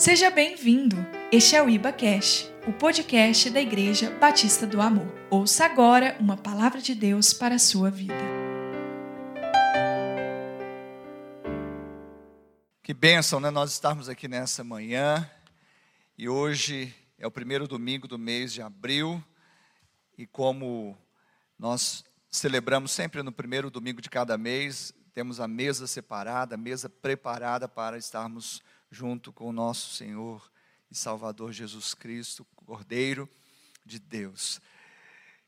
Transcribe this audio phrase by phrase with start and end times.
[0.00, 0.96] Seja bem-vindo.
[1.30, 5.06] Este é o Iba Cash, o podcast da Igreja Batista do Amor.
[5.28, 8.14] Ouça agora uma palavra de Deus para a sua vida.
[12.82, 13.50] Que bênção, né?
[13.50, 15.30] Nós estarmos aqui nessa manhã
[16.16, 19.22] e hoje é o primeiro domingo do mês de abril
[20.16, 20.96] e como
[21.58, 26.88] nós celebramos sempre no primeiro domingo de cada mês, temos a mesa separada, a mesa
[26.88, 30.50] preparada para estarmos junto com o nosso Senhor
[30.90, 33.28] e Salvador Jesus Cristo, Cordeiro
[33.84, 34.60] de Deus.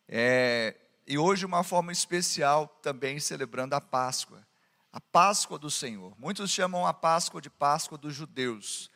[0.09, 0.77] É,
[1.07, 4.47] e hoje, uma forma especial, também celebrando a Páscoa,
[4.93, 6.15] a Páscoa do Senhor.
[6.19, 8.91] Muitos chamam a Páscoa de Páscoa dos judeus,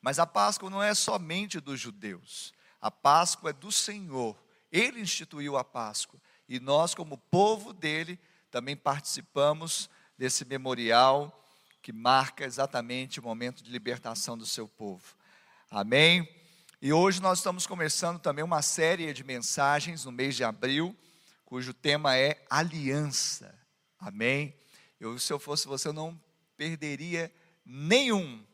[0.00, 4.36] mas a Páscoa não é somente dos judeus, a Páscoa é do Senhor.
[4.72, 8.18] Ele instituiu a Páscoa e nós, como povo dele,
[8.50, 11.36] também participamos desse memorial
[11.82, 15.14] que marca exatamente o momento de libertação do seu povo.
[15.70, 16.28] Amém?
[16.82, 20.96] E hoje nós estamos começando também uma série de mensagens no mês de abril,
[21.44, 23.54] cujo tema é aliança.
[23.98, 24.54] Amém?
[24.98, 26.18] Eu, se eu fosse você, eu não
[26.56, 27.32] perderia
[27.64, 28.44] nenhum,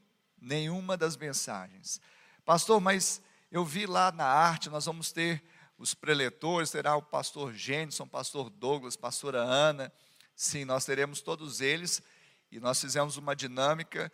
[0.40, 2.00] nenhuma das mensagens.
[2.44, 5.42] Pastor, mas eu vi lá na arte, nós vamos ter
[5.78, 9.92] os preletores, terá o pastor Gênison, pastor Douglas, pastora Ana.
[10.34, 12.02] Sim, nós teremos todos eles
[12.50, 14.10] e nós fizemos uma dinâmica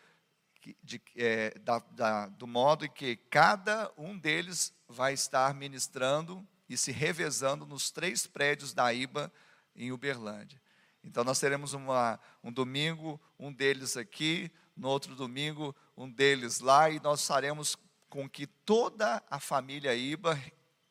[0.83, 6.77] de, é, da, da, do modo em que cada um deles vai estar ministrando e
[6.77, 9.33] se revezando nos três prédios da IBA
[9.75, 10.61] em Uberlândia.
[11.03, 16.89] Então nós teremos uma, um domingo, um deles aqui, no outro domingo, um deles lá,
[16.89, 17.77] e nós faremos
[18.09, 20.41] com que toda a família IBA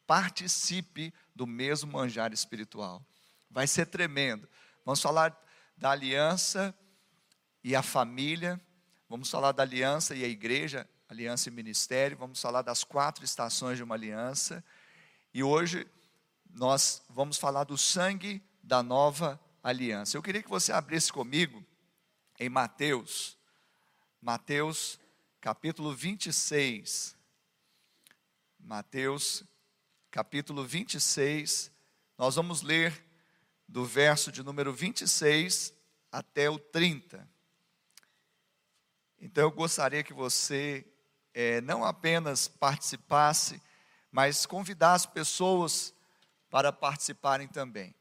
[0.06, 3.04] participe do mesmo manjar espiritual.
[3.50, 4.50] Vai ser tremendo.
[4.86, 5.36] Vamos falar
[5.78, 6.76] da aliança
[7.64, 8.60] e a família,
[9.08, 13.78] vamos falar da aliança e a igreja, aliança e ministério, vamos falar das quatro estações
[13.78, 14.64] de uma aliança.
[15.34, 15.86] E hoje
[16.50, 20.18] nós vamos falar do sangue da nova aliança.
[20.18, 21.64] Eu queria que você abrisse comigo
[22.40, 23.38] em Mateus,
[24.22, 25.00] Mateus
[25.40, 27.16] capítulo 26.
[28.60, 29.44] Mateus
[30.12, 31.72] capítulo 26,
[32.18, 33.04] nós vamos ler
[33.68, 35.74] do verso de número 26
[36.12, 37.28] até o 30.
[39.32, 40.86] Então eu gostaria que você
[41.34, 43.62] é, não apenas participasse,
[44.12, 45.94] mas convidasse pessoas
[46.50, 47.96] para participarem também.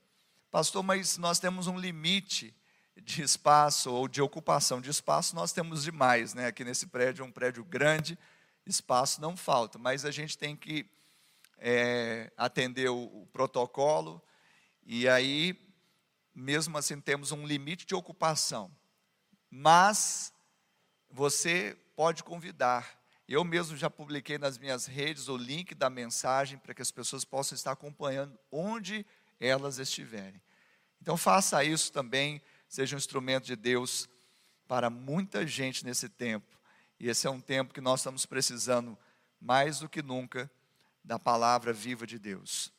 [0.50, 2.52] Pastor, mas nós temos um limite
[3.00, 6.48] de espaço ou de ocupação de espaço, nós temos demais, né?
[6.48, 8.18] Aqui nesse prédio é um prédio grande,
[8.66, 10.84] espaço não falta, mas a gente tem que
[11.58, 14.20] é, atender o, o protocolo
[14.84, 15.56] e aí,
[16.34, 18.68] mesmo assim, temos um limite de ocupação.
[19.48, 20.32] Mas
[21.10, 22.98] você pode convidar.
[23.28, 27.24] Eu mesmo já publiquei nas minhas redes o link da mensagem para que as pessoas
[27.24, 29.04] possam estar acompanhando onde
[29.38, 30.40] elas estiverem.
[31.00, 34.08] Então faça isso também, seja um instrumento de Deus
[34.68, 36.58] para muita gente nesse tempo.
[36.98, 38.96] E esse é um tempo que nós estamos precisando
[39.40, 40.50] mais do que nunca
[41.02, 42.72] da palavra viva de Deus.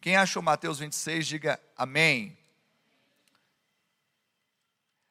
[0.00, 2.36] Quem achou Mateus 26, diga amém.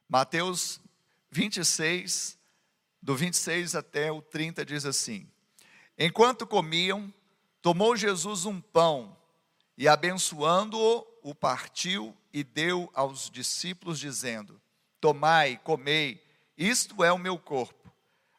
[0.08, 0.80] Mateus
[1.32, 2.37] 26,
[3.02, 5.30] do 26 até o 30 diz assim:
[5.98, 7.14] Enquanto comiam,
[7.62, 9.18] tomou Jesus um pão
[9.78, 14.62] e, abençoando-o, o partiu e deu aos discípulos, dizendo:
[15.00, 16.24] Tomai, comei,
[16.58, 17.92] isto é o meu corpo.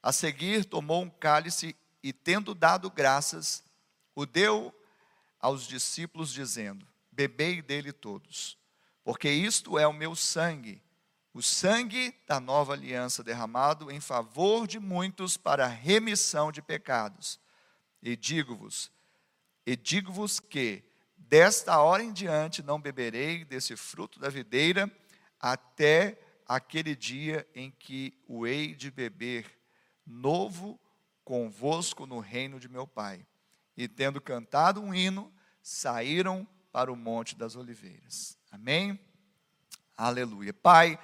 [0.03, 3.65] A seguir, tomou um cálice e, tendo dado graças,
[4.15, 4.75] o deu
[5.41, 8.59] aos discípulos, dizendo: Bebei dele todos,
[9.05, 10.83] porque isto é o meu sangue
[11.39, 17.39] o sangue da nova aliança derramado em favor de muitos para a remissão de pecados.
[18.03, 18.91] E digo-vos,
[19.65, 20.83] e digo-vos que
[21.17, 24.91] desta hora em diante não beberei desse fruto da videira
[25.39, 29.47] até aquele dia em que o hei de beber
[30.05, 30.77] novo
[31.23, 33.25] convosco no reino de meu Pai.
[33.77, 35.33] E tendo cantado um hino,
[35.63, 38.37] saíram para o monte das oliveiras.
[38.51, 38.99] Amém?
[39.97, 40.53] Aleluia.
[40.53, 40.99] Pai,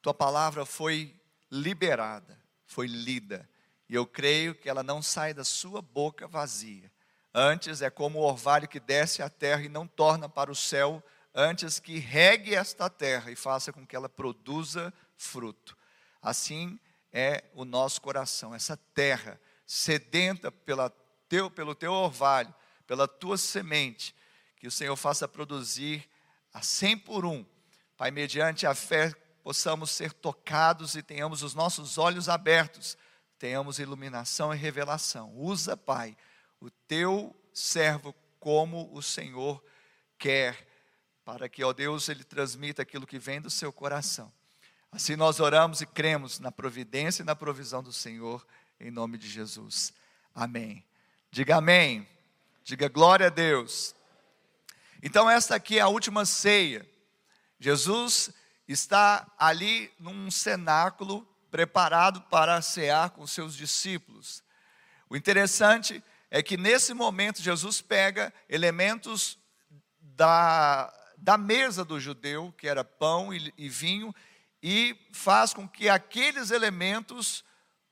[0.00, 1.14] tua palavra foi
[1.50, 3.48] liberada, foi lida,
[3.88, 6.92] e eu creio que ela não sai da sua boca vazia.
[7.32, 11.02] Antes é como o orvalho que desce à terra e não torna para o céu,
[11.34, 15.76] antes que regue esta terra e faça com que ela produza fruto.
[16.20, 16.78] Assim
[17.12, 20.90] é o nosso coração, essa terra sedenta pela
[21.28, 22.54] teu, pelo teu orvalho,
[22.86, 24.14] pela tua semente,
[24.56, 26.08] que o Senhor faça produzir
[26.52, 27.44] a cem por um.
[27.96, 29.14] Pai, mediante a fé
[29.48, 32.98] possamos ser tocados e tenhamos os nossos olhos abertos,
[33.38, 35.34] tenhamos iluminação e revelação.
[35.34, 36.14] Usa, Pai,
[36.60, 39.64] o teu servo como o Senhor
[40.18, 40.68] quer,
[41.24, 44.30] para que, ó Deus, ele transmita aquilo que vem do seu coração.
[44.92, 48.46] Assim nós oramos e cremos na providência e na provisão do Senhor,
[48.78, 49.94] em nome de Jesus.
[50.34, 50.84] Amém.
[51.30, 52.06] Diga amém.
[52.62, 53.94] Diga glória a Deus.
[55.02, 56.86] Então, esta aqui é a última ceia.
[57.58, 58.30] Jesus
[58.68, 64.42] está ali num cenáculo preparado para cear com seus discípulos.
[65.08, 69.38] O interessante é que nesse momento Jesus pega elementos
[69.98, 74.14] da, da mesa do judeu, que era pão e, e vinho,
[74.62, 77.42] e faz com que aqueles elementos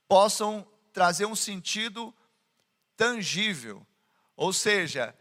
[0.07, 2.13] possam trazer um sentido
[2.95, 3.85] tangível,
[4.35, 5.15] ou seja,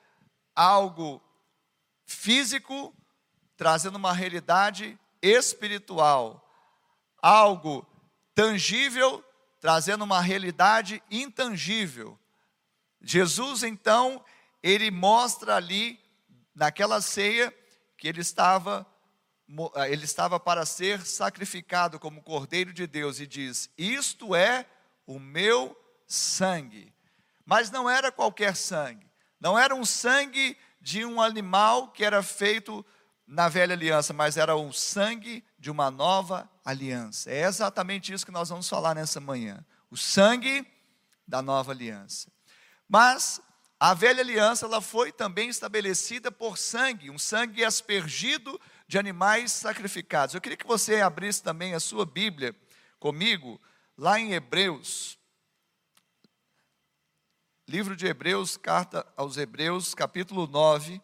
[0.55, 1.23] algo
[2.05, 2.95] físico
[3.57, 6.47] trazendo uma realidade espiritual,
[7.21, 7.87] algo
[8.35, 9.25] tangível
[9.61, 12.19] trazendo uma realidade intangível.
[13.01, 14.25] Jesus então,
[14.63, 15.99] ele mostra ali
[16.55, 17.53] naquela ceia
[17.99, 18.87] que ele estava
[19.75, 24.67] ah, ele estava para ser sacrificado como cordeiro de Deus e diz: "Isto é
[25.07, 25.77] o meu
[26.07, 26.93] sangue".
[27.45, 29.09] Mas não era qualquer sangue.
[29.41, 32.85] Não era um sangue de um animal que era feito
[33.27, 37.31] na velha aliança, mas era o sangue de uma nova aliança.
[37.31, 39.65] É exatamente isso que nós vamos falar nessa manhã.
[39.91, 40.67] O sangue
[41.27, 42.31] da nova aliança.
[42.89, 43.41] Mas
[43.81, 50.35] a velha aliança ela foi também estabelecida por sangue, um sangue aspergido de animais sacrificados.
[50.35, 52.55] Eu queria que você abrisse também a sua Bíblia
[52.99, 53.61] comigo,
[53.99, 55.19] lá em Hebreus.
[57.69, 61.03] Livro de Hebreus, carta aos Hebreus, capítulo 9.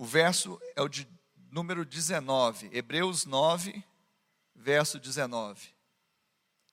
[0.00, 1.06] O verso é o de
[1.52, 3.84] número 19, Hebreus 9,
[4.54, 5.74] verso 19.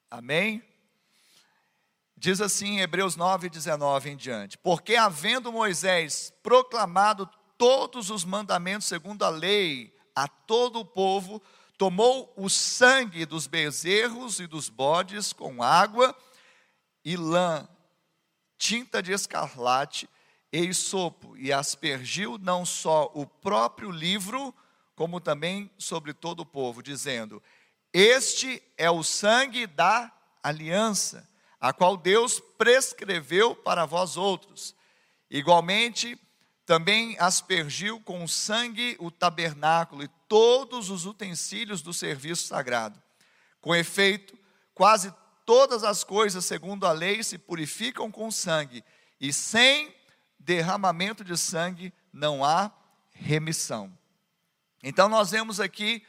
[0.09, 0.63] Amém?
[2.15, 9.25] Diz assim, Hebreus 9, 19 em diante: Porque havendo Moisés proclamado todos os mandamentos segundo
[9.25, 11.41] a lei a todo o povo,
[11.77, 16.15] tomou o sangue dos bezerros e dos bodes com água
[17.03, 17.68] e lã,
[18.57, 20.07] tinta de escarlate
[20.51, 24.53] e sopo, e aspergiu não só o próprio livro,
[24.95, 27.41] como também sobre todo o povo, dizendo:
[27.94, 30.11] Este é o sangue da
[30.41, 31.27] aliança
[31.59, 34.75] a qual Deus prescreveu para vós outros.
[35.29, 36.17] Igualmente,
[36.65, 43.01] também aspergiu com sangue o tabernáculo e todos os utensílios do serviço sagrado.
[43.61, 44.38] Com efeito,
[44.73, 45.13] quase
[45.45, 48.83] todas as coisas, segundo a lei, se purificam com sangue,
[49.19, 49.94] e sem
[50.39, 52.72] derramamento de sangue não há
[53.12, 53.92] remissão.
[54.84, 56.04] Então, nós vemos aqui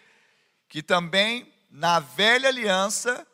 [0.69, 3.27] que também na velha aliança,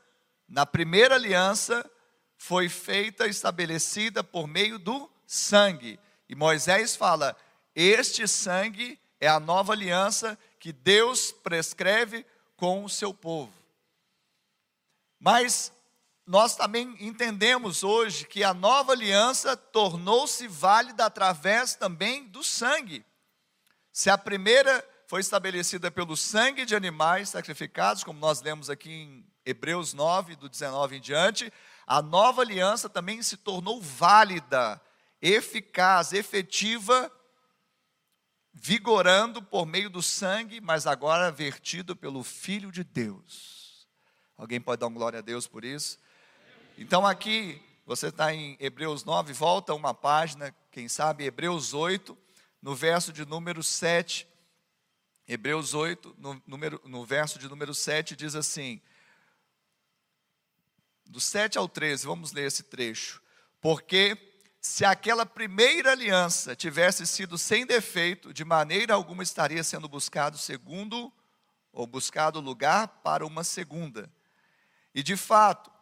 [0.48, 1.88] na primeira aliança,
[2.36, 5.98] foi feita, estabelecida por meio do sangue.
[6.28, 7.36] E Moisés fala:
[7.74, 12.24] Este sangue é a nova aliança que Deus prescreve
[12.56, 13.52] com o seu povo.
[15.18, 15.72] Mas
[16.26, 23.04] nós também entendemos hoje que a nova aliança tornou-se válida através também do sangue.
[23.92, 29.26] Se a primeira foi estabelecida pelo sangue de animais sacrificados, como nós lemos aqui em
[29.44, 31.52] Hebreus 9, do 19 em diante,
[31.86, 34.80] a nova aliança também se tornou válida,
[35.20, 37.12] eficaz, efetiva,
[38.52, 43.86] vigorando por meio do sangue, mas agora vertido pelo Filho de Deus.
[44.38, 45.98] Alguém pode dar uma glória a Deus por isso?
[46.76, 52.18] Então aqui, você está em Hebreus 9, volta uma página, quem sabe, Hebreus 8,
[52.60, 54.26] no verso de número 7.
[55.28, 58.80] Hebreus 8, no, número, no verso de número 7, diz assim:
[61.06, 63.22] do 7 ao 13, vamos ler esse trecho.
[63.60, 64.18] Porque
[64.60, 71.12] se aquela primeira aliança tivesse sido sem defeito, de maneira alguma estaria sendo buscado segundo
[71.72, 74.10] ou buscado lugar para uma segunda.
[74.92, 75.73] E de fato,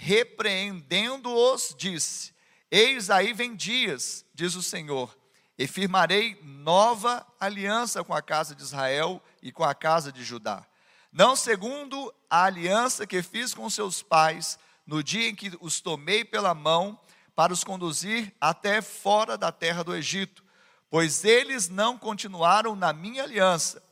[0.00, 2.32] repreendendo-os, disse:
[2.70, 5.16] Eis aí vem dias, diz o Senhor,
[5.58, 10.66] e firmarei nova aliança com a casa de Israel e com a casa de Judá
[11.12, 16.24] não segundo a aliança que fiz com seus pais no dia em que os tomei
[16.24, 16.98] pela mão
[17.34, 20.44] para os conduzir até fora da terra do Egito,
[20.88, 23.82] pois eles não continuaram na minha aliança.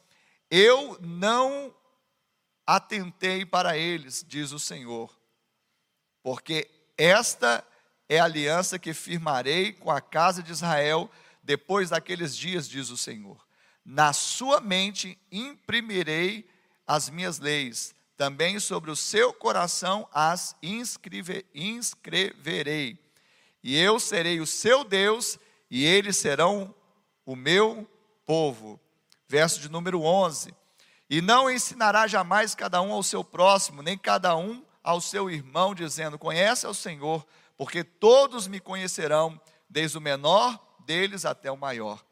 [0.50, 1.74] Eu não
[2.66, 5.17] atentei para eles, diz o Senhor,
[6.28, 6.68] porque
[6.98, 7.64] esta
[8.06, 11.10] é a aliança que firmarei com a casa de Israel
[11.42, 13.42] depois daqueles dias, diz o Senhor.
[13.82, 16.46] Na sua mente imprimirei
[16.86, 22.98] as minhas leis, também sobre o seu coração as inscreve, inscreverei.
[23.64, 25.38] E eu serei o seu Deus,
[25.70, 26.74] e eles serão
[27.24, 27.88] o meu
[28.26, 28.78] povo.
[29.26, 30.54] Verso de número 11.
[31.08, 35.74] E não ensinará jamais cada um ao seu próximo, nem cada um ao seu irmão,
[35.74, 42.02] dizendo: Conhece ao Senhor, porque todos me conhecerão, desde o menor deles até o maior.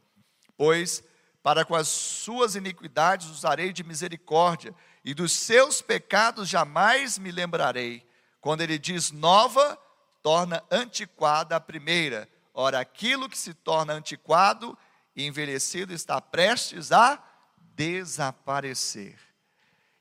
[0.56, 1.02] Pois
[1.46, 8.04] para com as suas iniquidades usarei de misericórdia, e dos seus pecados jamais me lembrarei.
[8.40, 9.78] Quando ele diz nova,
[10.20, 12.28] torna antiquada a primeira.
[12.52, 14.76] Ora, aquilo que se torna antiquado
[15.14, 17.23] e envelhecido está prestes a
[17.76, 19.16] desaparecer.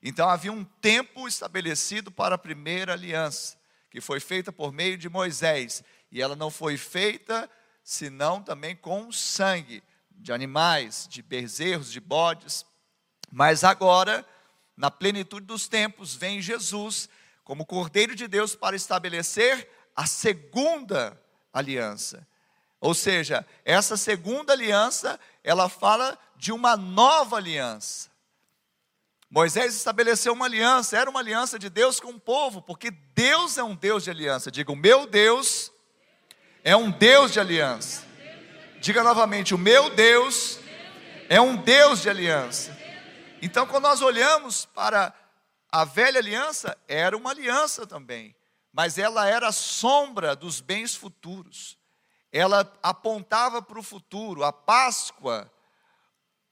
[0.07, 3.57] Então havia um tempo estabelecido para a primeira aliança,
[3.89, 7.49] que foi feita por meio de Moisés, e ela não foi feita
[7.83, 9.81] senão também com sangue
[10.11, 12.63] de animais, de bezerros, de bodes.
[13.31, 14.23] Mas agora,
[14.77, 17.09] na plenitude dos tempos, vem Jesus
[17.43, 21.19] como Cordeiro de Deus para estabelecer a segunda
[21.51, 22.27] aliança.
[22.79, 28.13] Ou seja, essa segunda aliança, ela fala de uma nova aliança.
[29.29, 33.63] Moisés estabeleceu uma aliança, era uma aliança de Deus com o povo, porque Deus é
[33.63, 34.51] um Deus de aliança.
[34.51, 35.71] Diga, o meu Deus
[36.63, 38.05] é um Deus de aliança.
[38.79, 40.59] Diga novamente, o meu Deus
[41.27, 42.77] é um Deus de aliança.
[43.41, 45.13] Então, quando nós olhamos para
[45.71, 48.35] a velha aliança, era uma aliança também,
[48.71, 51.77] mas ela era sombra dos bens futuros
[52.35, 54.43] ela apontava para o futuro.
[54.43, 55.49] A Páscoa,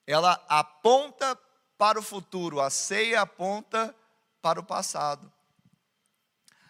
[0.08, 1.38] ela aponta
[1.78, 3.96] para o futuro, a ceia aponta
[4.42, 5.32] para o passado.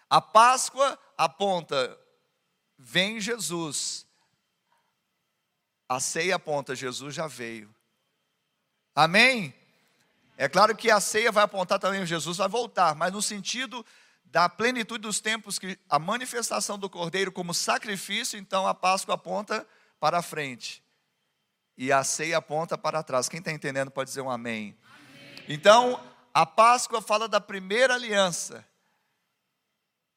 [0.10, 2.00] A Páscoa aponta,
[2.78, 4.06] vem Jesus.
[5.90, 7.74] A ceia aponta, Jesus já veio.
[8.96, 9.54] Amém?
[10.38, 13.86] É claro que a ceia vai apontar também, Jesus vai voltar, mas no sentido
[14.26, 19.68] da plenitude dos tempos, que a manifestação do Cordeiro como sacrifício, então a Páscoa aponta
[20.00, 20.84] para frente.
[21.78, 23.30] E a ceia aponta para trás.
[23.30, 24.78] Quem está entendendo pode dizer um amém.
[25.48, 26.02] Então,
[26.34, 28.66] a Páscoa fala da primeira aliança.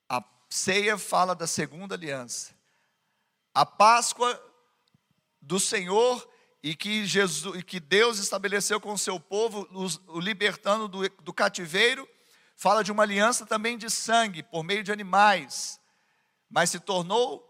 [0.08, 2.54] A ceia fala da segunda aliança.
[3.52, 4.40] A Páscoa
[5.40, 6.28] do Senhor
[6.62, 9.68] e que, Jesus, e que Deus estabeleceu com o seu povo,
[10.08, 12.08] o libertando do, do cativeiro
[12.56, 15.78] fala de uma aliança também de sangue, por meio de animais,
[16.48, 17.46] mas se tornou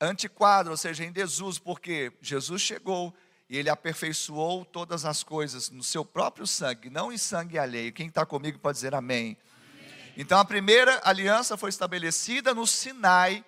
[0.00, 3.14] antiquado, ou seja, em desuso, porque Jesus chegou
[3.48, 7.92] e ele aperfeiçoou todas as coisas no seu próprio sangue, não em sangue alheio.
[7.92, 9.36] Quem está comigo pode dizer amém.
[9.36, 10.14] amém.
[10.16, 13.44] Então a primeira aliança foi estabelecida no Sinai,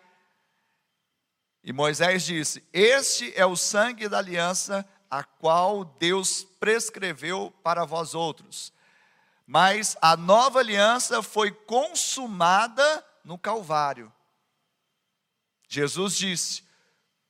[1.64, 8.14] e Moisés disse: Este é o sangue da aliança a qual Deus prescreveu para vós
[8.14, 8.72] outros
[9.50, 14.12] mas a nova aliança foi consumada no Calvário.
[15.66, 16.62] Jesus disse: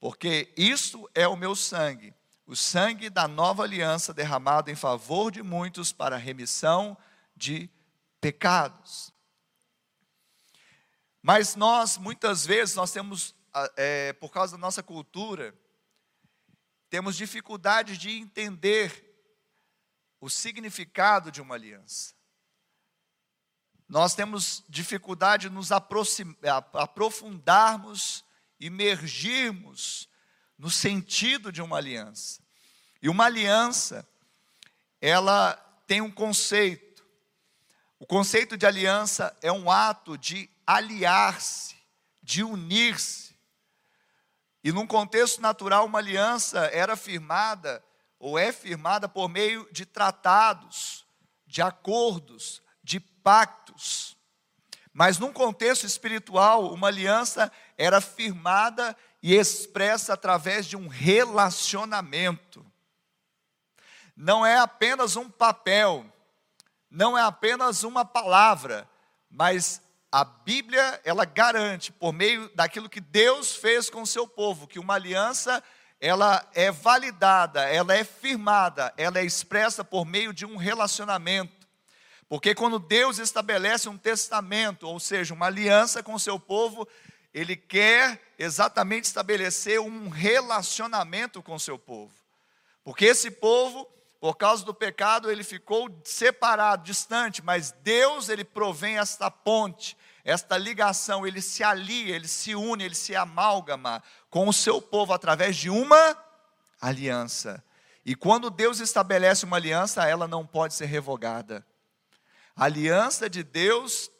[0.00, 2.12] Porque isto é o meu sangue,
[2.48, 6.96] o sangue da nova aliança derramado em favor de muitos para a remissão
[7.36, 7.68] de
[8.22, 9.12] pecados.
[11.20, 13.34] Mas nós, muitas vezes, nós temos,
[13.76, 15.54] é, por causa da nossa cultura,
[16.88, 19.04] temos dificuldade de entender
[20.18, 22.14] o significado de uma aliança.
[23.86, 28.24] Nós temos dificuldade de nos aprofundarmos,
[28.58, 30.07] imergirmos
[30.58, 32.42] no sentido de uma aliança.
[33.00, 34.06] E uma aliança,
[35.00, 35.54] ela
[35.86, 37.06] tem um conceito.
[37.98, 41.76] O conceito de aliança é um ato de aliar-se,
[42.22, 43.38] de unir-se.
[44.62, 47.82] E num contexto natural, uma aliança era firmada
[48.18, 51.06] ou é firmada por meio de tratados,
[51.46, 54.16] de acordos, de pactos.
[54.92, 62.64] Mas num contexto espiritual, uma aliança era firmada e expressa através de um relacionamento.
[64.16, 66.04] Não é apenas um papel,
[66.90, 68.88] não é apenas uma palavra,
[69.30, 74.66] mas a Bíblia, ela garante, por meio daquilo que Deus fez com o seu povo,
[74.66, 75.62] que uma aliança
[76.00, 81.66] ela é validada, ela é firmada, ela é expressa por meio de um relacionamento.
[82.28, 86.86] Porque quando Deus estabelece um testamento, ou seja, uma aliança com o seu povo,
[87.38, 92.12] ele quer exatamente estabelecer um relacionamento com seu povo.
[92.82, 93.86] Porque esse povo,
[94.20, 100.58] por causa do pecado, ele ficou separado, distante, mas Deus ele provém esta ponte, esta
[100.58, 105.56] ligação, ele se alia, ele se une, ele se amálgama com o seu povo através
[105.56, 106.18] de uma
[106.80, 107.64] aliança.
[108.04, 111.64] E quando Deus estabelece uma aliança, ela não pode ser revogada.
[112.56, 114.10] A aliança de Deus,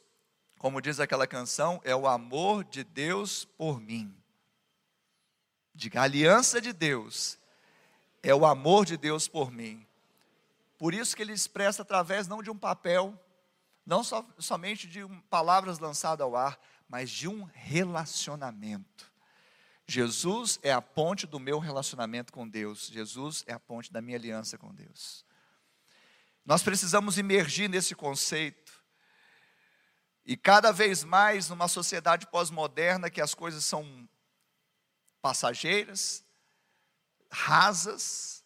[0.58, 4.14] como diz aquela canção, é o amor de Deus por mim.
[5.74, 7.38] Diga, aliança de Deus
[8.22, 9.86] é o amor de Deus por mim.
[10.76, 13.18] Por isso que ele expressa através não de um papel,
[13.86, 19.12] não so, somente de um, palavras lançadas ao ar, mas de um relacionamento.
[19.86, 22.88] Jesus é a ponte do meu relacionamento com Deus.
[22.92, 25.24] Jesus é a ponte da minha aliança com Deus.
[26.44, 28.67] Nós precisamos emergir nesse conceito.
[30.28, 34.06] E cada vez mais numa sociedade pós-moderna que as coisas são
[35.22, 36.22] passageiras,
[37.30, 38.44] rasas,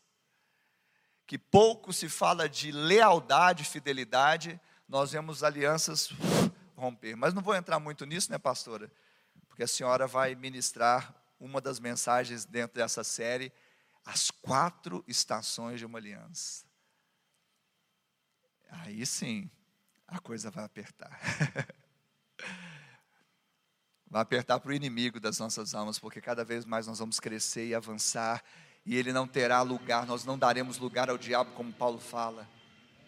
[1.27, 6.11] que pouco se fala de lealdade, fidelidade, nós vemos alianças
[6.77, 7.17] romper.
[7.17, 8.89] Mas não vou entrar muito nisso, né, pastora?
[9.49, 13.53] Porque a senhora vai ministrar uma das mensagens dentro dessa série,
[14.05, 16.65] as quatro estações de uma aliança.
[18.71, 19.51] Aí sim,
[20.13, 21.19] a coisa vai apertar.
[24.07, 27.67] vai apertar para o inimigo das nossas almas, porque cada vez mais nós vamos crescer
[27.67, 28.45] e avançar,
[28.85, 32.47] e ele não terá lugar, nós não daremos lugar ao diabo, como Paulo fala.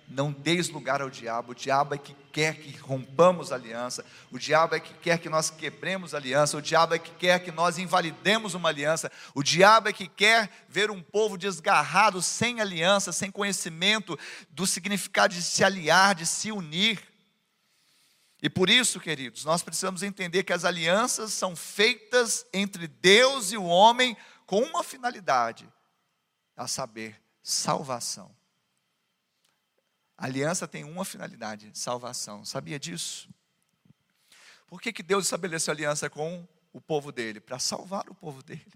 [0.07, 4.75] Não deis lugar ao diabo, o diabo é que quer que rompamos aliança, o diabo
[4.75, 8.55] é que quer que nós quebremos aliança, o diabo é que quer que nós invalidemos
[8.55, 14.19] uma aliança, o diabo é que quer ver um povo desgarrado, sem aliança, sem conhecimento
[14.51, 17.03] do significado de se aliar, de se unir.
[18.43, 23.57] E por isso, queridos, nós precisamos entender que as alianças são feitas entre Deus e
[23.57, 25.67] o homem com uma finalidade,
[26.55, 28.31] a saber, salvação.
[30.16, 32.44] A aliança tem uma finalidade, salvação.
[32.44, 33.28] Sabia disso?
[34.66, 37.40] Por que, que Deus estabeleceu aliança com o povo dele?
[37.40, 38.73] Para salvar o povo dele.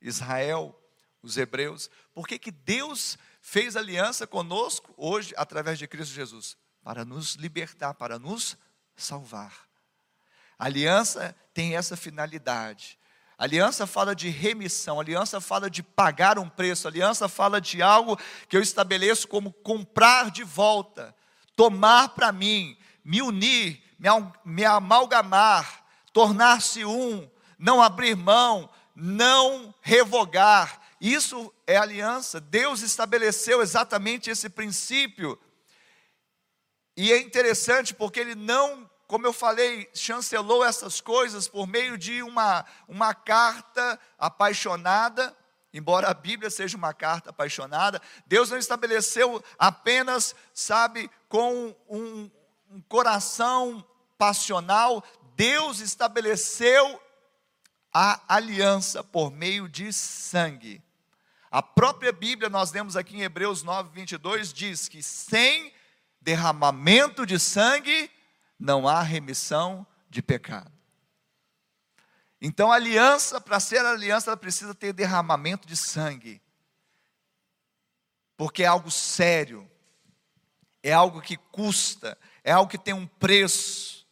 [0.00, 0.78] Israel,
[1.22, 1.90] os hebreus.
[2.14, 6.56] Por que, que Deus fez aliança conosco hoje através de Cristo Jesus?
[6.88, 8.56] para nos libertar, para nos
[8.96, 9.68] salvar.
[10.58, 12.98] A aliança tem essa finalidade.
[13.38, 18.56] Aliança fala de remissão, aliança fala de pagar um preço, aliança fala de algo que
[18.56, 21.14] eu estabeleço como comprar de volta,
[21.54, 23.80] tomar para mim, me unir,
[24.44, 30.80] me amalgamar, tornar-se um, não abrir mão, não revogar.
[31.00, 32.40] Isso é aliança.
[32.40, 35.38] Deus estabeleceu exatamente esse princípio
[37.00, 42.22] e é interessante porque ele não, como eu falei, chancelou essas coisas por meio de
[42.22, 45.34] uma, uma carta apaixonada,
[45.72, 52.30] embora a Bíblia seja uma carta apaixonada, Deus não estabeleceu apenas, sabe, com um,
[52.70, 53.82] um coração
[54.18, 55.02] passional,
[55.34, 57.00] Deus estabeleceu
[57.90, 60.82] a aliança por meio de sangue.
[61.50, 65.72] A própria Bíblia, nós lemos aqui em Hebreus 9, 22, diz que sem
[66.20, 68.10] derramamento de sangue,
[68.58, 70.72] não há remissão de pecado.
[72.40, 76.40] Então, aliança, para ser aliança, ela precisa ter derramamento de sangue.
[78.36, 79.68] Porque é algo sério,
[80.82, 84.06] é algo que custa, é algo que tem um preço.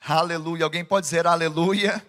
[0.00, 0.64] Aleluia.
[0.64, 2.06] Alguém pode dizer aleluia?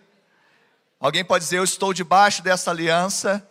[0.99, 3.47] Alguém pode dizer eu estou debaixo dessa aliança?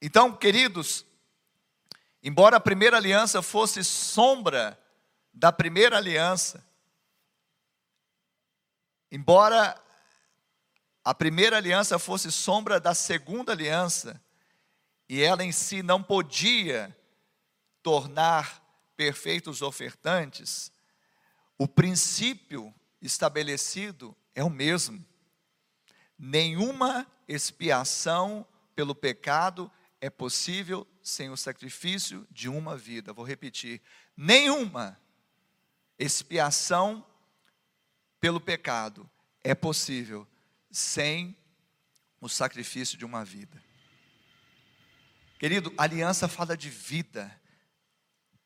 [0.00, 1.04] Então, queridos,
[2.26, 4.80] Embora a primeira aliança fosse sombra
[5.30, 6.66] da primeira aliança,
[9.12, 9.78] embora
[11.04, 14.18] a primeira aliança fosse sombra da segunda aliança,
[15.06, 16.96] e ela em si não podia
[17.82, 18.64] tornar
[18.96, 20.72] perfeitos ofertantes,
[21.58, 25.04] o princípio estabelecido é o mesmo.
[26.18, 33.12] Nenhuma expiação pelo pecado é possível sem o sacrifício de uma vida.
[33.12, 33.82] Vou repetir:
[34.16, 34.98] nenhuma
[35.98, 37.06] expiação
[38.18, 39.08] pelo pecado
[39.44, 40.26] é possível
[40.70, 41.36] sem
[42.20, 43.62] o sacrifício de uma vida.
[45.38, 47.38] Querido, aliança fala de vida,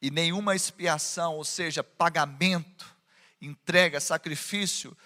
[0.02, 2.96] e nenhuma expiação, ou seja, pagamento,
[3.40, 4.96] entrega, sacrifício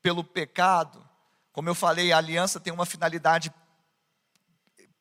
[0.00, 1.06] pelo pecado.
[1.52, 3.52] Como eu falei, a aliança tem uma finalidade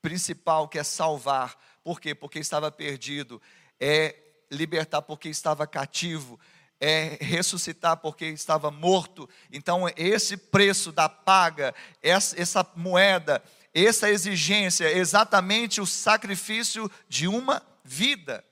[0.02, 1.56] principal que é salvar.
[1.86, 2.16] Por quê?
[2.16, 3.40] Porque estava perdido.
[3.80, 4.16] É
[4.50, 6.40] libertar porque estava cativo.
[6.82, 9.30] É ressuscitar porque estava morto.
[9.52, 17.62] Então, esse preço da paga, essa, essa moeda, essa exigência exatamente o sacrifício de uma
[17.84, 18.44] vida.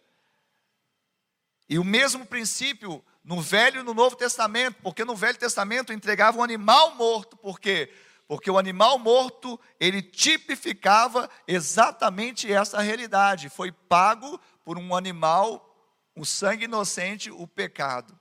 [1.68, 6.38] E o mesmo princípio no Velho e no Novo Testamento, porque no Velho Testamento entregava
[6.38, 7.92] um animal morto, por quê?
[8.34, 13.48] Porque o animal morto, ele tipificava exatamente essa realidade.
[13.48, 15.72] Foi pago por um animal,
[16.16, 18.20] o sangue inocente, o pecado.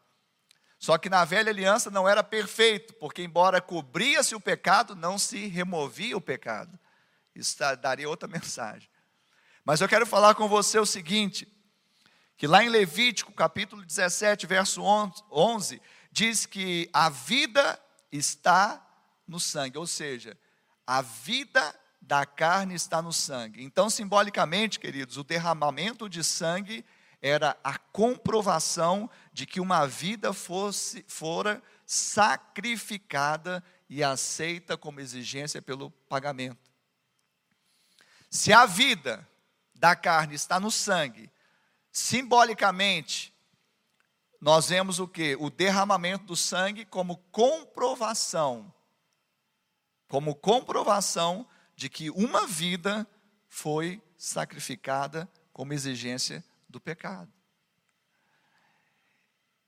[0.79, 5.46] Só que na velha aliança não era perfeito, porque embora cobria-se o pecado, não se
[5.46, 6.79] removia o pecado.
[7.35, 8.90] Isso daria outra mensagem.
[9.64, 11.51] Mas eu quero falar com você o seguinte:
[12.37, 17.81] que lá em Levítico, capítulo 17, verso 11, diz que a vida
[18.12, 18.92] está
[19.27, 20.37] no sangue, ou seja,
[20.87, 23.63] a vida da carne está no sangue.
[23.63, 26.85] Então, simbolicamente, queridos, o derramamento de sangue
[27.21, 35.91] era a comprovação de que uma vida fosse fora sacrificada e aceita como exigência pelo
[36.09, 36.73] pagamento.
[38.29, 39.29] Se a vida
[39.75, 41.31] da carne está no sangue,
[41.93, 43.33] simbolicamente,
[44.41, 45.37] nós vemos o que?
[45.39, 48.73] O derramamento do sangue como comprovação,
[50.12, 53.09] como comprovação de que uma vida
[53.48, 57.33] foi sacrificada como exigência do pecado.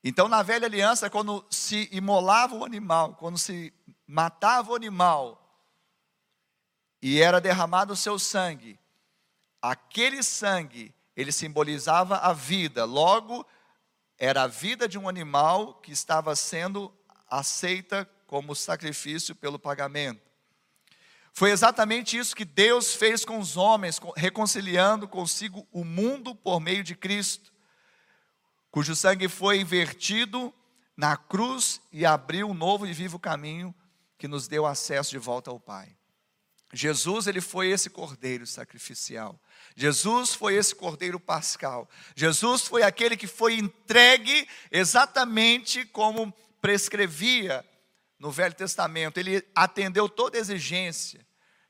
[0.04, 3.72] Então, na velha aliança, quando se imolava o animal, quando se
[4.06, 5.66] matava o animal
[7.00, 8.78] e era derramado o seu sangue,
[9.62, 13.46] aquele sangue, ele simbolizava a vida, logo,
[14.18, 16.94] era a vida de um animal que estava sendo
[17.30, 20.23] aceita como sacrifício pelo pagamento.
[21.36, 26.84] Foi exatamente isso que Deus fez com os homens, reconciliando consigo o mundo por meio
[26.84, 27.52] de Cristo,
[28.70, 30.54] cujo sangue foi invertido
[30.96, 33.74] na cruz e abriu um novo e vivo caminho
[34.16, 35.96] que nos deu acesso de volta ao Pai.
[36.72, 39.38] Jesus, ele foi esse cordeiro sacrificial.
[39.74, 41.88] Jesus foi esse cordeiro pascal.
[42.14, 47.64] Jesus foi aquele que foi entregue exatamente como prescrevia
[48.24, 49.18] no Velho Testamento.
[49.18, 51.20] Ele atendeu toda exigência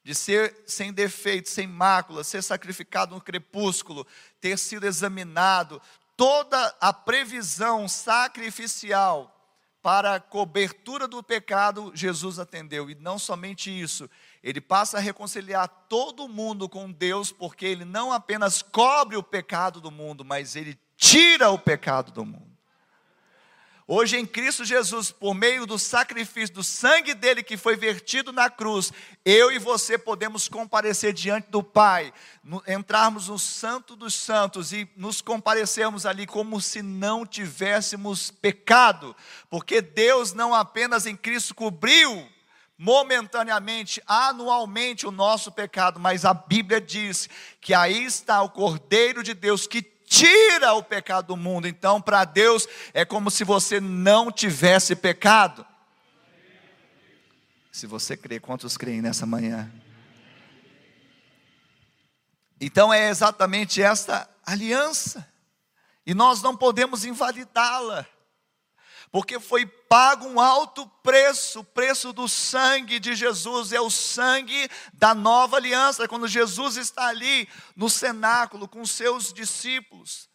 [0.04, 4.06] de ser sem defeito, sem mácula, ser sacrificado no crepúsculo,
[4.40, 5.82] ter sido examinado,
[6.16, 9.32] toda a previsão sacrificial
[9.82, 12.88] para a cobertura do pecado, Jesus atendeu.
[12.88, 14.08] E não somente isso,
[14.40, 19.80] ele passa a reconciliar todo mundo com Deus, porque ele não apenas cobre o pecado
[19.80, 22.53] do mundo, mas ele tira o pecado do mundo.
[23.86, 28.48] Hoje em Cristo Jesus, por meio do sacrifício do sangue dele que foi vertido na
[28.48, 28.90] cruz,
[29.22, 32.10] eu e você podemos comparecer diante do Pai,
[32.66, 39.14] entrarmos no Santo dos Santos e nos comparecermos ali como se não tivéssemos pecado,
[39.50, 42.26] porque Deus não apenas em Cristo cobriu
[42.78, 47.28] momentaneamente, anualmente o nosso pecado, mas a Bíblia diz
[47.60, 51.66] que aí está o Cordeiro de Deus que tira o pecado do mundo.
[51.66, 55.66] Então, para Deus é como se você não tivesse pecado.
[57.72, 59.70] Se você crê, quantos creem nessa manhã?
[62.60, 65.28] Então é exatamente esta aliança,
[66.06, 68.06] e nós não podemos invalidá-la
[69.14, 74.68] porque foi pago um alto preço, o preço do sangue de Jesus, é o sangue
[74.92, 76.08] da nova aliança.
[76.08, 80.28] Quando Jesus está ali no cenáculo com seus discípulos,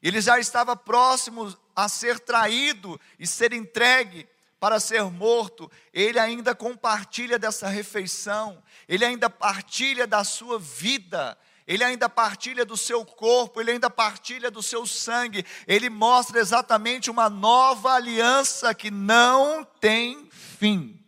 [0.00, 4.28] ele já estava próximo a ser traído e ser entregue
[4.60, 11.36] para ser morto, ele ainda compartilha dessa refeição, ele ainda partilha da sua vida,
[11.72, 17.10] ele ainda partilha do seu corpo, ele ainda partilha do seu sangue, ele mostra exatamente
[17.10, 21.02] uma nova aliança que não tem fim.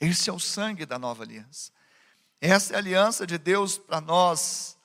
[0.00, 1.70] Esse é o sangue da nova aliança.
[2.40, 4.76] Essa é a aliança de Deus para nós.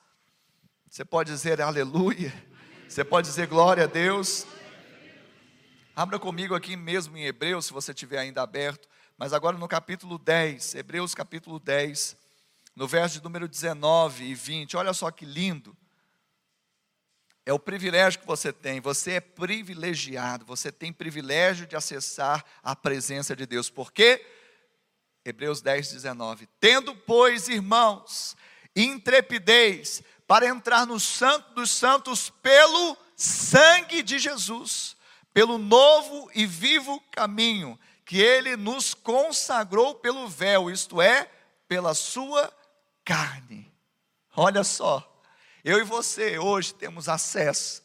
[0.88, 2.32] Você pode dizer aleluia,
[2.88, 4.46] você pode dizer glória a Deus.
[5.96, 8.88] Abra comigo aqui mesmo em Hebreus, se você tiver ainda aberto,
[9.18, 12.22] mas agora no capítulo 10, Hebreus capítulo 10
[12.74, 14.76] no verso de número 19 e 20.
[14.76, 15.76] Olha só que lindo.
[17.46, 18.80] É o privilégio que você tem.
[18.80, 20.44] Você é privilegiado.
[20.46, 23.68] Você tem privilégio de acessar a presença de Deus.
[23.68, 24.24] Por quê?
[25.24, 26.48] Hebreus 10, 19.
[26.58, 28.36] Tendo, pois, irmãos,
[28.74, 34.96] intrepidez para entrar no Santo dos Santos pelo sangue de Jesus,
[35.32, 41.30] pelo novo e vivo caminho que ele nos consagrou pelo véu, isto é,
[41.66, 42.52] pela sua
[43.04, 43.72] carne.
[44.36, 45.22] Olha só,
[45.64, 47.82] eu e você hoje temos acesso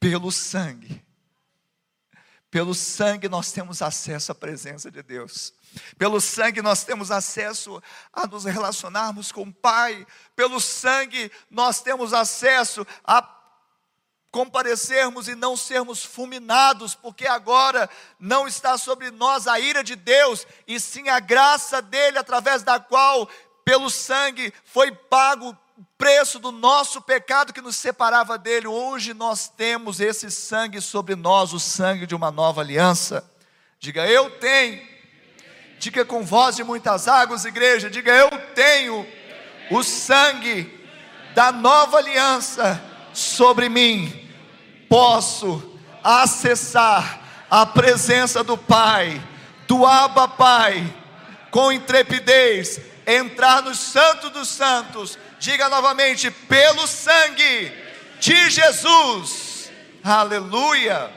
[0.00, 1.04] pelo sangue.
[2.50, 5.52] Pelo sangue nós temos acesso à presença de Deus.
[5.98, 7.82] Pelo sangue nós temos acesso
[8.12, 10.06] a nos relacionarmos com o Pai.
[10.34, 13.36] Pelo sangue nós temos acesso a
[14.30, 20.46] comparecermos e não sermos fulminados, porque agora não está sobre nós a ira de Deus,
[20.66, 23.28] e sim a graça dele através da qual
[23.68, 25.54] pelo sangue foi pago
[25.98, 31.52] preço do nosso pecado que nos separava dele, hoje nós temos esse sangue sobre nós,
[31.52, 33.30] o sangue de uma nova aliança.
[33.78, 34.80] Diga, eu tenho.
[35.78, 37.90] Diga com voz de muitas águas, igreja.
[37.90, 39.06] Diga, eu tenho
[39.70, 40.88] o sangue
[41.34, 44.30] da nova aliança sobre mim.
[44.88, 49.22] Posso acessar a presença do Pai,
[49.66, 50.82] do Abba Pai,
[51.50, 55.18] com intrepidez, entrar no Santo dos Santos.
[55.38, 57.72] Diga novamente, pelo sangue
[58.20, 59.70] de Jesus.
[60.04, 61.10] Aleluia.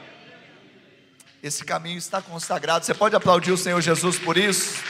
[1.43, 2.85] Esse caminho está consagrado.
[2.85, 4.83] Você pode aplaudir o Senhor Jesus por isso?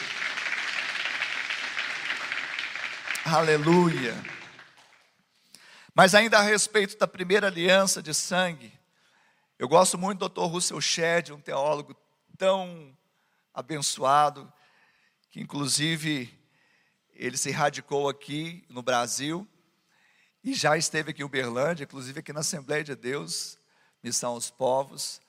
[3.25, 4.15] Aleluia.
[5.95, 8.71] Mas ainda a respeito da primeira aliança de sangue,
[9.57, 10.51] eu gosto muito do Dr.
[10.51, 11.95] Russell Shedd, um teólogo
[12.37, 12.97] tão
[13.53, 14.51] abençoado,
[15.29, 16.40] que inclusive
[17.21, 19.47] ele se radicou aqui no Brasil
[20.43, 23.59] e já esteve aqui em Uberlândia, inclusive aqui na Assembleia de Deus,
[24.01, 25.21] Missão aos Povos,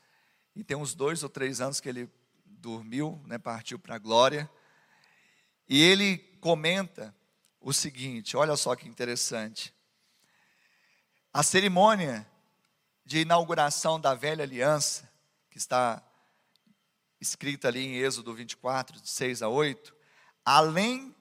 [0.57, 2.11] e tem uns dois ou três anos que ele
[2.47, 4.51] dormiu, né, partiu para a glória,
[5.69, 7.15] e ele comenta
[7.61, 9.75] o seguinte: olha só que interessante.
[11.31, 12.27] A cerimônia
[13.05, 15.13] de inauguração da velha aliança,
[15.51, 16.03] que está
[17.21, 19.95] escrita ali em Êxodo 24, de 6 a 8,
[20.43, 21.15] além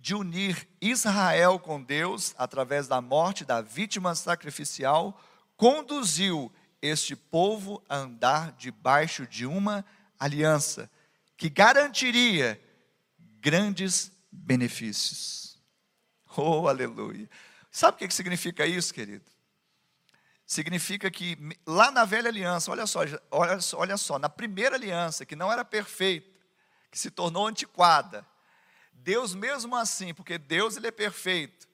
[0.00, 5.20] de unir Israel com Deus através da morte da vítima sacrificial,
[5.56, 9.84] conduziu este povo a andar debaixo de uma
[10.18, 10.90] aliança
[11.36, 12.60] que garantiria
[13.40, 15.58] grandes benefícios.
[16.36, 17.28] Oh, aleluia.
[17.70, 19.24] Sabe o que significa isso, querido?
[20.46, 21.36] Significa que
[21.66, 25.64] lá na velha aliança, olha só, olha, olha só, na primeira aliança, que não era
[25.64, 26.38] perfeita,
[26.90, 28.26] que se tornou antiquada,
[29.02, 31.68] Deus mesmo assim, porque Deus ele é perfeito,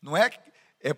[0.00, 0.30] não é,
[0.80, 0.92] é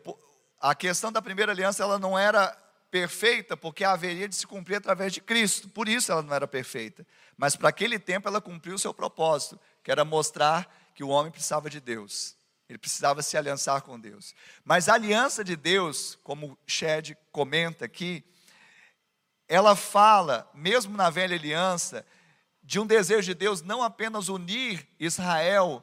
[0.61, 2.49] a questão da primeira aliança ela não era
[2.91, 7.07] perfeita porque haveria de se cumprir através de Cristo, por isso ela não era perfeita,
[7.37, 11.33] mas para aquele tempo ela cumpriu o seu propósito, que era mostrar que o homem
[11.33, 12.37] precisava de Deus,
[12.69, 14.35] ele precisava se aliançar com Deus.
[14.65, 18.25] Mas a aliança de Deus, como Shed comenta aqui,
[19.49, 22.07] ela fala, mesmo na velha aliança,
[22.71, 25.83] de um desejo de Deus não apenas unir Israel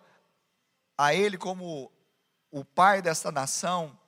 [0.97, 1.91] a Ele como
[2.49, 3.99] o pai dessa nação,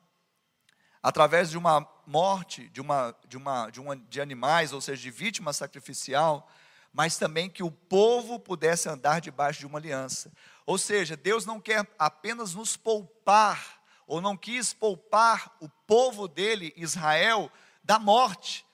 [1.03, 5.11] através de uma morte de, uma, de, uma, de, uma, de animais, ou seja, de
[5.11, 6.49] vítima sacrificial,
[6.93, 10.31] mas também que o povo pudesse andar debaixo de uma aliança.
[10.65, 16.73] Ou seja, Deus não quer apenas nos poupar, ou não quis poupar o povo dele,
[16.77, 17.51] Israel,
[17.83, 18.65] da morte,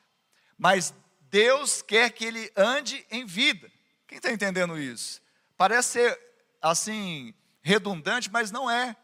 [0.55, 3.73] mas Deus quer que ele ande em vida.
[4.15, 5.21] Quem está entendendo isso?
[5.57, 6.21] Parece ser
[6.61, 8.95] assim, redundante, mas não é.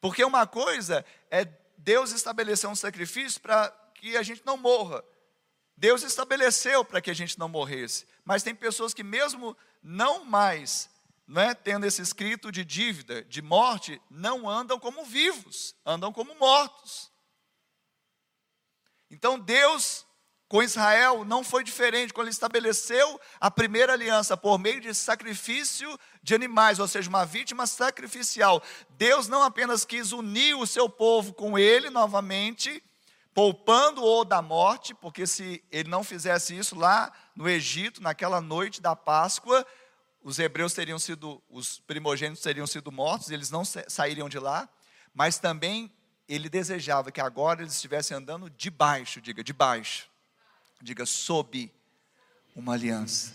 [0.00, 1.44] Porque uma coisa é
[1.76, 5.02] Deus estabelecer um sacrifício para que a gente não morra.
[5.76, 8.06] Deus estabeleceu para que a gente não morresse.
[8.24, 10.88] Mas tem pessoas que, mesmo não mais
[11.26, 16.32] não é, tendo esse escrito de dívida, de morte, não andam como vivos, andam como
[16.36, 17.10] mortos.
[19.10, 20.06] Então Deus
[20.50, 25.96] com Israel não foi diferente, quando ele estabeleceu a primeira aliança por meio de sacrifício
[26.24, 28.60] de animais, ou seja, uma vítima sacrificial.
[28.98, 32.82] Deus não apenas quis unir o seu povo com ele novamente,
[33.32, 38.96] poupando-o da morte, porque se ele não fizesse isso lá no Egito, naquela noite da
[38.96, 39.64] Páscoa,
[40.20, 44.68] os hebreus teriam sido, os primogênitos teriam sido mortos, eles não sairiam de lá,
[45.14, 45.94] mas também
[46.28, 50.09] ele desejava que agora eles estivessem andando debaixo, diga, debaixo
[50.80, 51.72] Diga sob
[52.54, 53.34] uma aliança.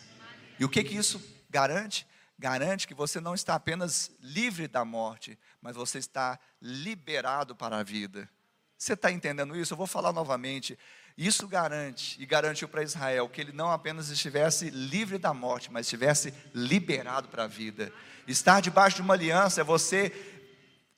[0.59, 2.07] E o que que isso garante?
[2.37, 7.83] Garante que você não está apenas livre da morte, mas você está liberado para a
[7.83, 8.29] vida.
[8.77, 9.73] Você está entendendo isso?
[9.73, 10.77] Eu vou falar novamente.
[11.17, 15.85] Isso garante, e garantiu para Israel, que ele não apenas estivesse livre da morte, mas
[15.85, 17.91] estivesse liberado para a vida.
[18.27, 20.11] Estar debaixo de uma aliança é você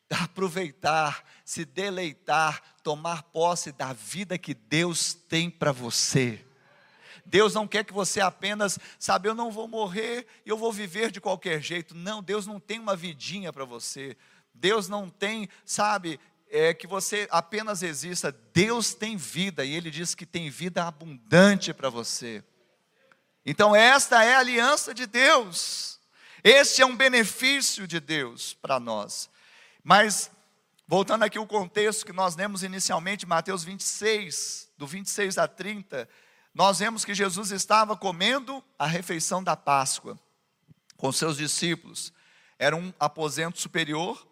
[0.10, 6.42] aproveitar, se deleitar, tomar posse da vida que Deus tem para você.
[7.26, 11.20] Deus não quer que você apenas, sabe, eu não vou morrer, eu vou viver de
[11.20, 11.94] qualquer jeito.
[11.94, 14.16] Não, Deus não tem uma vidinha para você.
[14.54, 16.18] Deus não tem, sabe,
[16.50, 18.32] é, que você apenas exista.
[18.54, 22.42] Deus tem vida e Ele diz que tem vida abundante para você.
[23.46, 26.00] Então, esta é a aliança de Deus.
[26.42, 29.30] Este é um benefício de Deus para nós.
[29.84, 30.32] Mas,
[30.88, 36.08] voltando aqui ao contexto que nós lemos inicialmente, Mateus 26, do 26 a 30,
[36.54, 40.18] nós vemos que Jesus estava comendo a refeição da Páscoa
[40.96, 42.14] com seus discípulos.
[42.58, 44.28] Era um aposento superior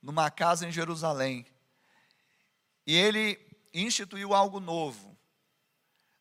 [0.00, 1.44] numa casa em Jerusalém.
[2.86, 3.38] e ele
[3.74, 5.18] instituiu algo novo.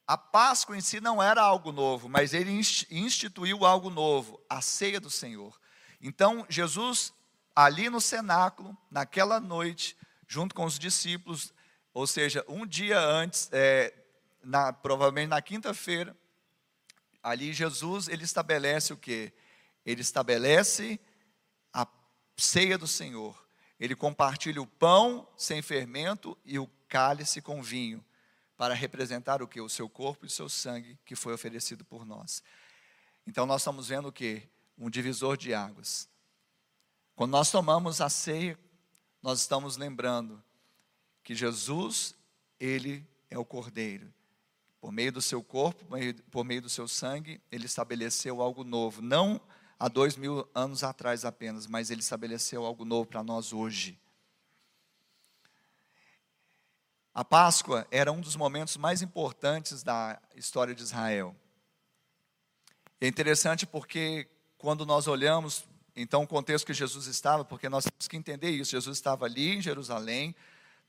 [0.08, 2.52] A Páscoa em si não era algo novo, mas ele
[2.92, 5.60] instituiu algo novo, a ceia do Senhor.
[6.02, 7.14] Então, Jesus,
[7.56, 9.96] ali no cenáculo, naquela noite,
[10.28, 11.54] junto com os discípulos,
[11.94, 13.94] ou seja, um dia antes, é,
[14.44, 16.16] na, provavelmente na quinta-feira,
[17.24, 19.32] ali Jesus, ele estabelece o que?
[19.86, 21.00] Ele estabelece
[21.74, 21.88] a
[22.36, 23.48] ceia do Senhor.
[23.80, 28.04] Ele compartilha o pão sem fermento e o cálice com vinho,
[28.58, 29.60] para representar o que?
[29.60, 32.44] O seu corpo e o seu sangue que foi oferecido por nós.
[33.26, 34.44] Então nós estamos vendo o que?
[34.78, 36.10] Um divisor de águas.
[37.16, 38.60] Quando nós tomamos a ceia,
[39.22, 40.44] nós estamos lembrando
[41.24, 42.14] que Jesus,
[42.60, 44.14] ele é o Cordeiro.
[44.82, 45.86] Por meio do seu corpo,
[46.30, 49.02] por meio do seu sangue, ele estabeleceu algo novo.
[49.02, 49.40] Não
[49.80, 53.98] há dois mil anos atrás apenas, mas ele estabeleceu algo novo para nós hoje.
[57.14, 61.34] A Páscoa era um dos momentos mais importantes da história de Israel.
[63.00, 68.08] É interessante porque quando nós olhamos, então, o contexto que Jesus estava, porque nós temos
[68.08, 68.72] que entender isso.
[68.72, 70.36] Jesus estava ali em Jerusalém,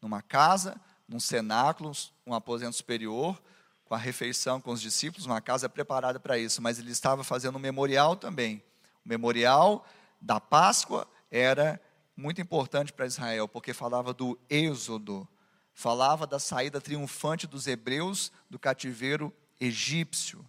[0.03, 1.93] numa casa, num cenáculo,
[2.27, 3.41] um aposento superior,
[3.85, 7.57] com a refeição com os discípulos, uma casa preparada para isso, mas ele estava fazendo
[7.57, 8.63] um memorial também.
[9.05, 9.87] O memorial
[10.21, 11.81] da Páscoa era
[12.17, 15.29] muito importante para Israel, porque falava do êxodo,
[15.73, 20.45] falava da saída triunfante dos hebreus do cativeiro egípcio.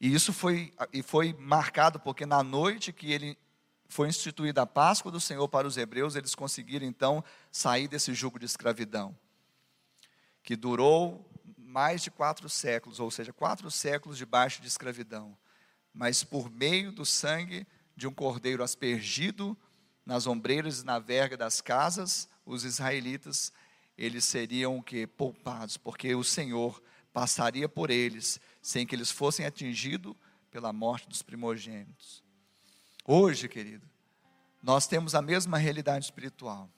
[0.00, 3.38] E isso foi, e foi marcado porque na noite que ele
[3.94, 8.38] foi instituída a Páscoa do Senhor para os hebreus, eles conseguiram então sair desse jugo
[8.38, 9.16] de escravidão,
[10.42, 15.36] que durou mais de quatro séculos, ou seja, quatro séculos debaixo de escravidão
[15.94, 17.64] mas por meio do sangue
[17.96, 19.56] de um cordeiro aspergido
[20.04, 23.52] nas ombreiras e na verga das casas, os israelitas,
[23.96, 25.06] eles seriam o que?
[25.06, 30.16] Poupados, porque o Senhor passaria por eles, sem que eles fossem atingidos
[30.50, 32.23] pela morte dos primogênitos.
[33.06, 33.86] Hoje, querido,
[34.62, 36.70] nós temos a mesma realidade espiritual.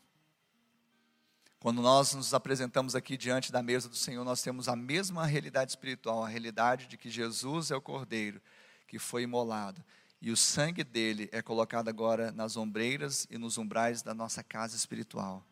[1.61, 5.71] Quando nós nos apresentamos aqui diante da mesa do Senhor, nós temos a mesma realidade
[5.71, 8.43] espiritual, a realidade de que Jesus é o Cordeiro,
[8.89, 9.85] que foi imolado.
[10.21, 14.75] E o sangue dele é colocado agora nas ombreiras e nos umbrais da nossa casa
[14.75, 15.47] espiritual.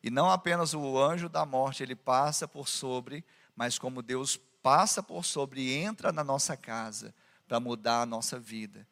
[0.00, 3.24] E não apenas o anjo da morte ele passa por sobre,
[3.56, 7.12] mas como Deus passa por sobre e entra na nossa casa
[7.48, 8.86] para mudar a nossa vida.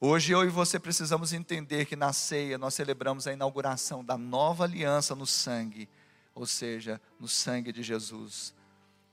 [0.00, 4.64] Hoje eu e você precisamos entender que na ceia nós celebramos a inauguração da nova
[4.64, 5.88] aliança no sangue,
[6.34, 8.54] ou seja, no sangue de Jesus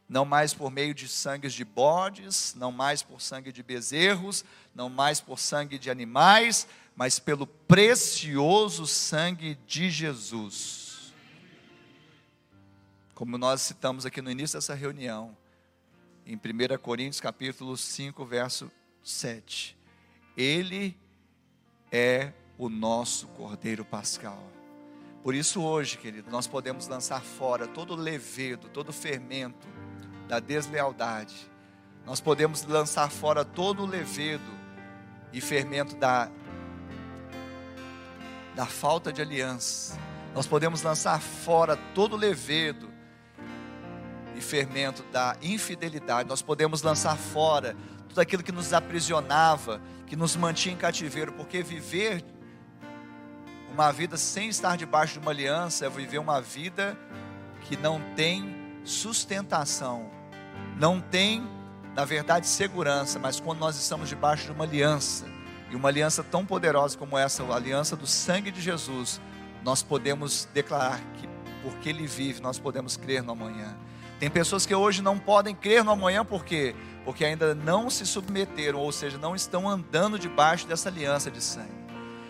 [0.08, 4.90] não mais por meio de sangues de bodes, não mais por sangue de bezerros, não
[4.90, 11.14] mais por sangue de animais, mas pelo precioso sangue de Jesus.
[13.14, 15.36] Como nós citamos aqui no início dessa reunião,
[16.26, 18.72] em 1 Coríntios capítulo 5, verso
[19.04, 19.77] 7.
[20.38, 20.96] Ele
[21.92, 24.44] é o nosso Cordeiro Pascal.
[25.24, 29.68] Por isso hoje, querido, nós podemos lançar fora todo levedo, todo fermento,
[30.28, 31.36] da deslealdade.
[32.06, 34.52] Nós podemos lançar fora todo o levedo
[35.34, 36.30] e fermento da,
[38.56, 40.00] da falta de aliança.
[40.36, 42.90] Nós podemos lançar fora todo o levedo
[44.36, 46.30] e fermento da infidelidade.
[46.30, 47.76] Nós podemos lançar fora
[48.08, 52.24] tudo aquilo que nos aprisionava, que nos mantinha em cativeiro, porque viver
[53.72, 56.98] uma vida sem estar debaixo de uma aliança é viver uma vida
[57.62, 60.18] que não tem sustentação
[60.78, 61.48] não tem,
[61.96, 65.26] na verdade, segurança, mas quando nós estamos debaixo de uma aliança,
[65.70, 69.20] e uma aliança tão poderosa como essa, a aliança do sangue de Jesus,
[69.64, 71.28] nós podemos declarar que
[71.62, 73.76] porque Ele vive, nós podemos crer no amanhã.
[74.20, 76.76] Tem pessoas que hoje não podem crer no amanhã, por quê?
[77.06, 81.78] Porque ainda não se submeteram, ou seja, não estão andando debaixo dessa aliança de sangue.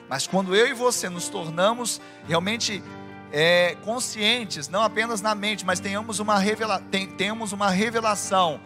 [0.10, 2.84] Mas quando eu e você nos tornamos realmente
[3.32, 8.60] é, conscientes, não apenas na mente, mas tenhamos uma, revela tem, tenhamos uma revelação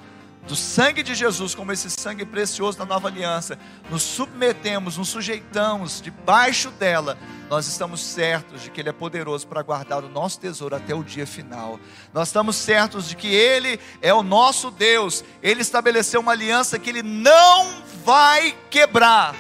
[0.47, 3.57] do sangue de Jesus, como esse sangue precioso da nova aliança,
[3.89, 7.17] nos submetemos, nos sujeitamos debaixo dela,
[7.49, 11.03] nós estamos certos de que Ele é poderoso para guardar o nosso tesouro até o
[11.03, 11.79] dia final.
[12.13, 16.89] Nós estamos certos de que Ele é o nosso Deus, Ele estabeleceu uma aliança que
[16.89, 19.35] Ele não vai quebrar,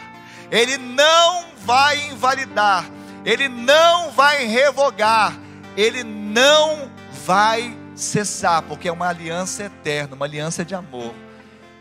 [0.51, 2.85] Ele não vai invalidar
[3.25, 5.37] ele não vai revogar,
[5.77, 6.89] ele não
[7.23, 11.13] vai cessar, porque é uma aliança eterna, uma aliança de amor.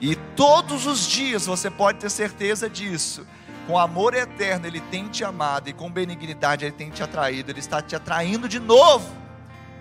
[0.00, 3.26] E todos os dias você pode ter certeza disso.
[3.66, 7.50] Com amor eterno, Ele tem te amado, e com benignidade, Ele tem te atraído.
[7.50, 9.20] Ele está te atraindo de novo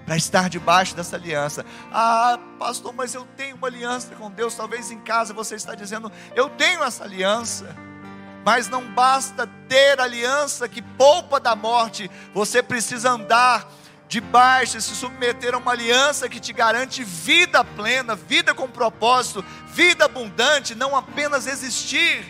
[0.05, 1.65] para estar debaixo dessa aliança.
[1.91, 4.55] Ah, pastor, mas eu tenho uma aliança com Deus.
[4.55, 7.75] Talvez em casa você está dizendo, eu tenho essa aliança.
[8.43, 13.69] Mas não basta ter aliança que poupa da morte, você precisa andar
[14.10, 20.05] debaixo, se submeter a uma aliança que te garante vida plena, vida com propósito, vida
[20.05, 22.26] abundante, não apenas existir,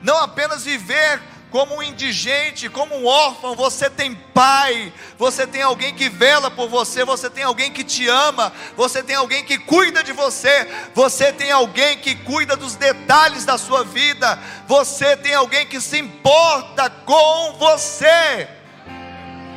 [0.00, 1.20] não apenas viver
[1.50, 6.68] como um indigente, como um órfão, você tem pai, você tem alguém que vela por
[6.68, 11.32] você, você tem alguém que te ama, você tem alguém que cuida de você, você
[11.32, 16.90] tem alguém que cuida dos detalhes da sua vida, você tem alguém que se importa
[16.90, 18.48] com você.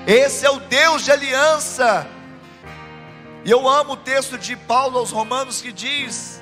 [0.08, 2.08] Esse é o Deus de aliança.
[3.44, 6.42] E eu amo o texto de Paulo aos Romanos que diz: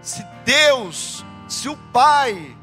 [0.00, 2.56] se Deus, se o Pai,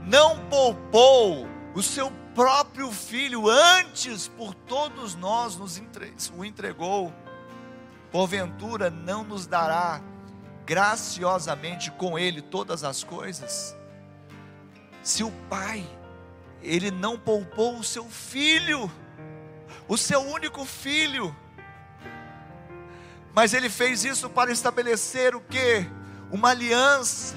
[0.00, 7.12] não poupou o seu próprio filho antes por todos nós nos entre, o entregou,
[8.10, 10.00] porventura não nos dará
[10.64, 13.76] graciosamente com ele todas as coisas?
[15.02, 15.86] Se o Pai,
[16.62, 18.90] ele não poupou o seu filho,
[19.88, 21.34] o seu único filho,
[23.34, 25.86] mas ele fez isso para estabelecer o que?
[26.30, 27.34] Uma aliança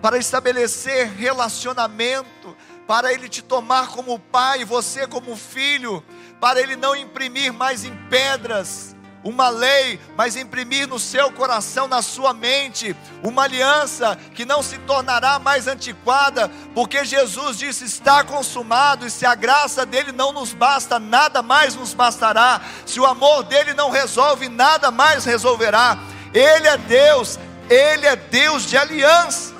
[0.00, 2.56] para estabelecer relacionamento,
[2.86, 6.02] para Ele te tomar como pai, você como filho,
[6.40, 8.95] para Ele não imprimir mais em pedras
[9.28, 14.78] uma lei, mas imprimir no seu coração, na sua mente, uma aliança que não se
[14.78, 20.52] tornará mais antiquada, porque Jesus disse: está consumado, e se a graça dele não nos
[20.52, 25.98] basta, nada mais nos bastará, se o amor dele não resolve, nada mais resolverá.
[26.32, 29.56] Ele é Deus, ele é Deus de aliança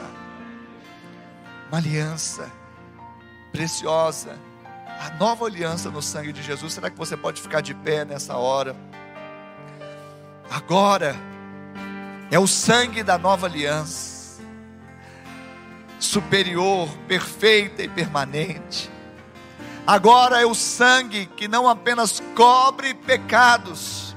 [1.69, 2.51] uma aliança
[3.53, 4.39] preciosa,
[5.01, 6.73] a nova aliança no sangue de Jesus.
[6.75, 8.75] Será que você pode ficar de pé nessa hora?
[10.51, 11.17] Agora
[12.31, 14.41] é o sangue da nova aliança,
[15.99, 18.91] superior, perfeita e permanente.
[19.87, 24.17] Agora é o sangue que não apenas cobre pecados,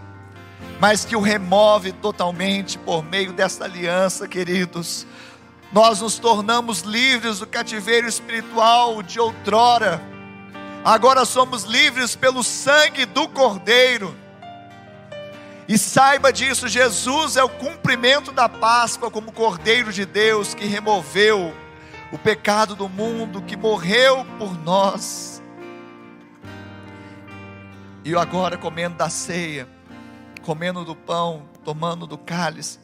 [0.79, 5.05] mas que o remove totalmente por meio dessa aliança, queridos
[5.71, 10.01] nós nos tornamos livres do cativeiro espiritual de outrora,
[10.83, 14.15] agora somos livres pelo sangue do Cordeiro.
[15.69, 21.55] E saiba disso, Jesus é o cumprimento da Páscoa como Cordeiro de Deus que removeu
[22.11, 25.43] o pecado do mundo, que morreu por nós.
[28.03, 29.69] E agora comendo da ceia,
[30.41, 32.79] comendo do pão, tomando do cálice,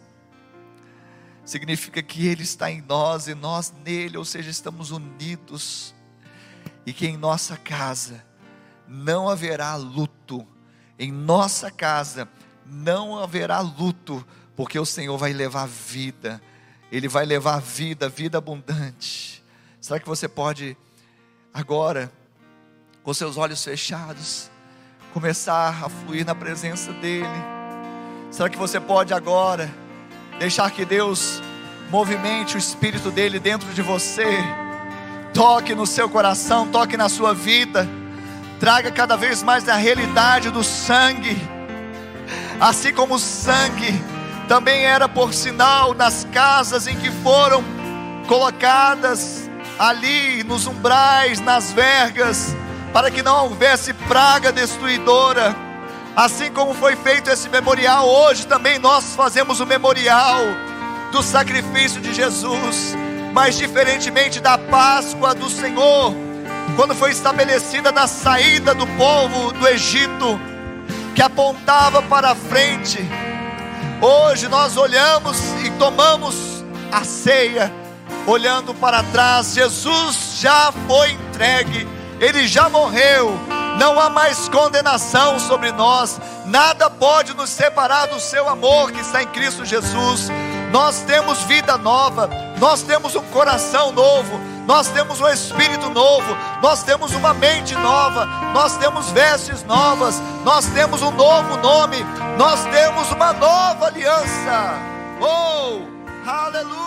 [1.44, 5.96] significa que Ele está em nós e nós nele, ou seja, estamos unidos,
[6.86, 8.24] e que em nossa casa
[8.88, 10.48] não haverá luto,
[11.00, 12.30] em nossa casa
[12.66, 16.42] não haverá luto, porque o Senhor vai levar vida,
[16.92, 19.44] Ele vai levar vida, vida abundante.
[19.80, 20.76] Será que você pode,
[21.54, 22.12] agora,
[23.04, 24.50] com seus olhos fechados,
[25.14, 27.28] começar a fluir na presença dEle?
[28.32, 29.72] Será que você pode agora?
[30.40, 31.42] Deixar que Deus
[31.90, 34.26] movimente o espírito dele dentro de você.
[35.34, 37.88] Toque no seu coração, toque na sua vida.
[38.60, 41.55] Traga cada vez mais a realidade do sangue.
[42.60, 44.02] Assim como o sangue
[44.48, 47.64] também era por sinal nas casas em que foram
[48.28, 52.56] colocadas ali nos umbrais, nas vergas,
[52.94, 55.56] para que não houvesse praga destruidora.
[56.16, 60.40] Assim como foi feito esse memorial, hoje também nós fazemos o memorial
[61.12, 62.96] do sacrifício de Jesus,
[63.34, 66.14] mas diferentemente da Páscoa do Senhor,
[66.78, 70.40] quando foi estabelecida na saída do povo do Egito,
[71.16, 73.00] que apontava para a frente,
[74.02, 76.36] hoje nós olhamos e tomamos
[76.92, 77.72] a ceia,
[78.28, 81.88] olhando para trás, Jesus já foi entregue,
[82.20, 83.40] ele já morreu.
[83.80, 89.24] Não há mais condenação sobre nós, nada pode nos separar do seu amor que está
[89.24, 90.30] em Cristo Jesus.
[90.72, 96.84] Nós temos vida nova, nós temos um coração novo, nós temos um espírito novo, nós
[96.84, 101.98] temos uma mente nova, nós temos vestes novas, nós temos um novo nome,
[102.38, 104.74] nós temos uma nova aliança.
[105.22, 105.82] Oh,
[106.28, 106.86] aleluia!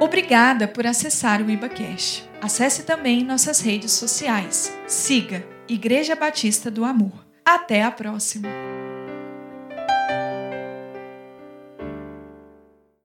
[0.00, 2.28] Obrigada por acessar o IbaCash.
[2.42, 4.76] Acesse também nossas redes sociais.
[4.86, 7.12] Siga Igreja Batista do Amor.
[7.44, 8.81] Até a próxima!